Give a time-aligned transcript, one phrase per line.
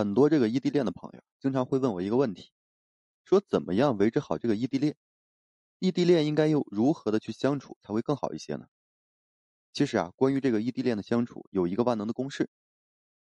[0.00, 2.52] 很多这个异地恋的朋友经常会问我一个问题，
[3.22, 4.96] 说怎么样维持好这个异地恋？
[5.78, 8.66] 异地恋应该又如何的去相处才会更好一些呢？
[9.74, 12.48] 其实啊，关于这个异地恋的相处，有一个万能的公式，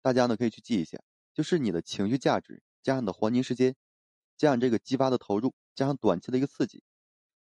[0.00, 1.02] 大家呢可以去记一下，
[1.34, 3.74] 就是你的情绪价值加上你的黄金时间，
[4.36, 6.84] 加上这个激发的投入，加上短期的一个刺激，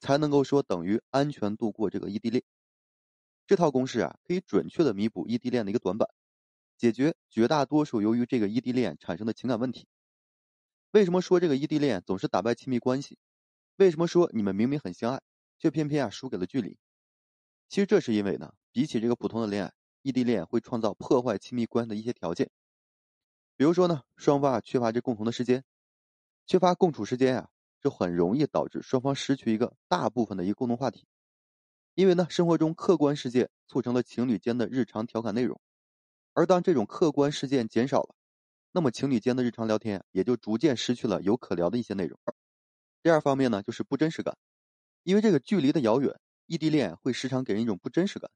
[0.01, 2.45] 才能够说等于安全度过这个异地恋。
[3.47, 6.11] 这套公式啊，可以准确的弥补异地恋的一个短板。
[6.77, 9.87] 解决绝大多数由于这个异地恋产生的情感问题。
[10.91, 13.19] 为什么说这个异地恋总是打败亲密关系？
[13.77, 15.21] 为什么说你们明明很相爱，
[15.59, 16.79] 却偏偏啊输给了距离？
[17.69, 22.51] 其实这是因为呢，比起这个普通的恋爱，异地恋会创造破坏亲密关系的一些条件。
[23.57, 25.65] 比如说呢，双方啊缺乏这共同的时间，
[26.47, 27.49] 缺乏共处时间啊，
[27.81, 31.07] 就很容易导致双方失去一个大部分的一个共同话题。
[31.95, 35.61] 因为呢，生活中客观世界促成了情侣间的日常调侃内容。
[36.35, 38.15] 而当这种客观事件减少了，
[38.73, 42.19] 那么情侣间的日常聊天也就逐渐失去了有可聊的一些内容。
[43.03, 44.37] 第二方面呢，就是不真实感，
[45.05, 48.31] 因为这个距离的遥远，异地恋会时常给人一种不真实感，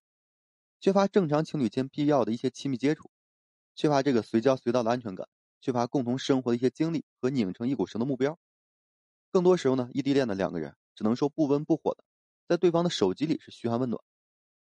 [0.81, 3.11] 缺乏正常情侣间必要的一些亲密接触，
[3.75, 5.29] 缺乏这个随叫随到的安全感，
[5.61, 8.39] 缺乏共同生活的一些经历和拧成一股绳的目标。
[9.33, 12.05] 更多时候呢，异地恋的两个人只能说不温不火的，
[12.47, 14.01] 在对方的手机里是嘘寒问暖，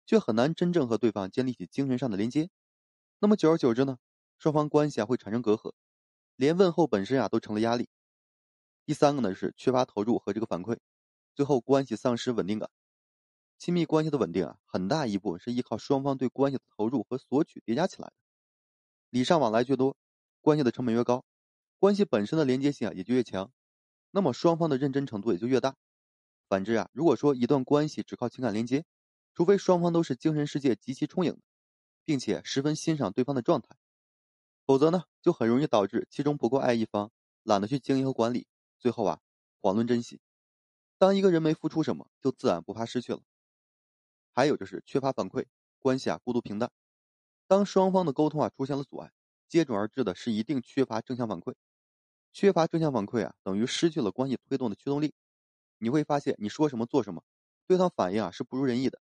[0.06, 2.48] 却很难真正和对方建立起精神上的连接。
[3.20, 3.98] 那么久而久之呢，
[4.38, 5.72] 双方关系啊会产生隔阂，
[6.36, 7.88] 连问候本身啊都成了压力。
[8.86, 10.78] 第三个呢是缺乏投入和这个反馈，
[11.34, 12.70] 最后关系丧失稳定感。
[13.58, 18.12] 亲密关系的稳定啊，很大一部分是依靠双方对关系的投入和索取叠加起来的。
[19.10, 19.96] 礼尚往来越多，
[20.40, 21.24] 关系的成本越高，
[21.80, 23.50] 关系本身的连接性啊也就越强，
[24.12, 25.74] 那么双方的认真程度也就越大。
[26.48, 28.84] 反之啊，如果说一段关系只靠情感连接，
[29.34, 31.36] 除非双方都是精神世界极其充盈。
[32.08, 33.76] 并且十分欣赏对方的状态，
[34.64, 37.10] 否则呢，就很容易导致其中不够爱一方
[37.42, 38.46] 懒得去经营和管理，
[38.78, 39.20] 最后啊，
[39.60, 40.18] 遑论珍惜。
[40.96, 43.20] 当一个人没付出什么，就自然不怕失去了。
[44.32, 45.44] 还有就是缺乏反馈，
[45.78, 46.72] 关系啊孤独平淡。
[47.46, 49.12] 当双方的沟通啊出现了阻碍，
[49.46, 51.52] 接踵而至的是一定缺乏正向反馈。
[52.32, 55.12] 缺乏正向反馈啊，等于失去了关系推动的驱动力。
[55.76, 57.22] 你会发现，你说什么做什么，
[57.66, 58.98] 对方反应啊是不如人意的，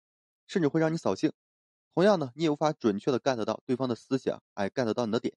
[0.46, 1.32] 甚至会让你扫兴。
[1.92, 5.34] 同样呢，你也无法准确的 get 到对方的思想，哎，get 到你的点，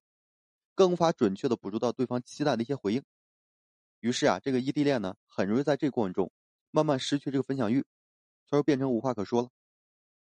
[0.74, 3.02] 更无法准确的捕捉到对方期待的一些回应。
[4.00, 6.30] 于是啊，这个异地恋呢，很容易在这过程中
[6.70, 7.84] 慢慢失去这个分享欲，
[8.46, 9.50] 从而变成无话可说了。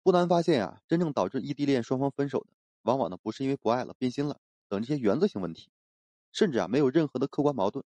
[0.04, 2.48] 不难发现啊，真正导致异地恋双方分手的，
[2.82, 5.70] 往往呢不是因为不爱了、变心了等这些原则性问题，
[6.32, 7.86] 甚至啊没有任何的客观矛盾，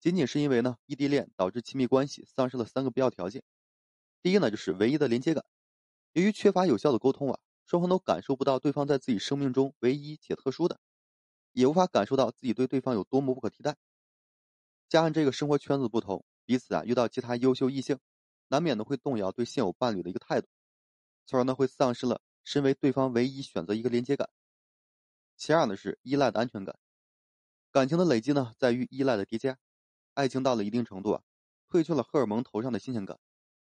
[0.00, 3.42] 仅仅是因为呢异地恋导致亲密关系丧失了三个必要条件。
[4.22, 5.44] 第一呢，就是唯一的连接感。
[6.16, 10.80] 由于缺乏有效的沟通啊，双方都感受不到对方在自己生命中唯一且特殊的，
[11.52, 13.76] 也无法感受到自己对对方有多么不可替代。
[14.88, 17.98] 加上这个生活圈子不同，彼此啊遇到其他优秀异性，
[18.48, 20.48] 难免的会动摇对现有伴侣的一个态度，
[21.26, 24.30] 从而呢会丧失了身为对方唯一选择一个连接感。
[25.36, 26.78] 其二呢是依赖的安全感，
[27.70, 29.58] 感情的累积呢在于依赖的叠加，
[30.14, 31.22] 爱情到了一定程度啊，
[31.68, 33.18] 褪去了荷尔蒙头上的新鲜感。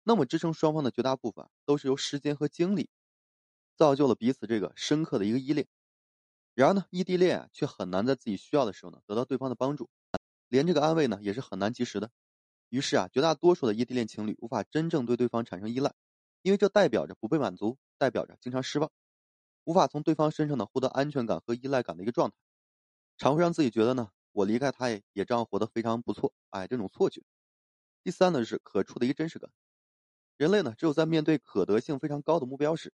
[0.04, 2.90] 那么支撑双方的绝大部分都是由时间和精力
[3.76, 5.68] 造就了彼此这个深刻的一个依恋。
[6.54, 9.90] 然而呢，异地恋啊却很难在自己需要的时候呢得到对方的帮助，
[10.50, 12.12] 连这个安慰呢也是很难及时的。
[12.70, 15.94] 于是啊，绝大多数的异地恋情侣无法真正对对方产生依赖，
[16.42, 18.92] 因为这代表着不被满足，代表着经常失望，
[19.64, 22.36] 无法从对方身上呢获得安全感和依赖感的一个状态，
[23.18, 26.34] 常会让自己觉得呢我离开他也也照样活得非常不错。
[26.50, 27.24] 哎，这种错觉。
[28.04, 29.52] 第三呢是可触的一个真实感。
[30.38, 32.94] 人类呢，只有在面对可得性非常高的目标时，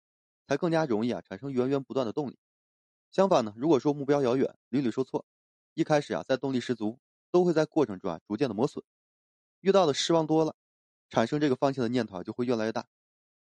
[0.48, 2.38] 才更加容易啊产生源源不断的动力。
[3.12, 5.26] 相反呢，如果说目标遥远，屡屡受挫，
[5.74, 7.00] 一开始啊在动力十足，
[7.32, 8.84] 都会在过程中啊逐渐的磨损。
[9.60, 10.56] 遇到的失望多了，
[11.10, 12.88] 产生这个放弃的念头就会越来越大。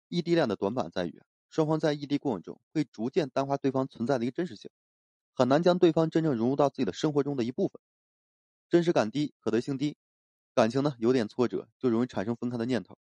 [0.08, 4.72] 异地恋的短板在于，双方在异地过程中会逐渐淡化对方存在的一个真实性，
[5.34, 7.82] 很难将对方真正融入到自己的生活中的一部分。
[8.70, 9.98] 真实感低，可得性低，
[10.56, 12.98] 感情呢有点挫折，就容易产生分开的念头。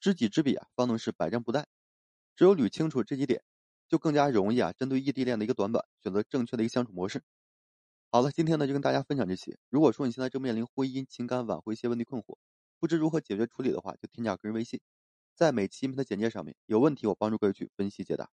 [0.00, 1.64] 知己知彼啊，方能是百战不殆。
[2.34, 3.42] 只有捋清楚这几点，
[3.88, 7.22] 就更加容易啊，针对异地恋的一个短板，选择正确的一个相处模式。
[8.10, 9.58] 好了，今天呢就跟大家分享这些。
[9.70, 12.38] 如果说你现在正面临婚姻、情感挽回一些问题困惑，
[12.78, 14.80] 不知如何解决处理的话，就添加个人微信，
[15.34, 18.30] 在每期音频的简介上面，有问题我帮助各位去分析解答。